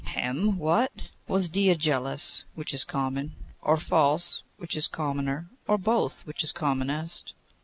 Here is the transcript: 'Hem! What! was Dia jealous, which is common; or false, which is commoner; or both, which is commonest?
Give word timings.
'Hem! 0.03 0.57
What! 0.57 0.91
was 1.27 1.47
Dia 1.47 1.75
jealous, 1.75 2.43
which 2.55 2.73
is 2.73 2.83
common; 2.83 3.35
or 3.61 3.77
false, 3.77 4.41
which 4.57 4.75
is 4.75 4.87
commoner; 4.87 5.51
or 5.67 5.77
both, 5.77 6.25
which 6.25 6.43
is 6.43 6.51
commonest? 6.51 7.35